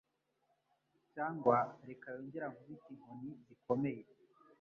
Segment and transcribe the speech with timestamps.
[1.13, 1.55] cyangwa
[1.87, 4.01] reka yongere ankubite inkoni zikomeye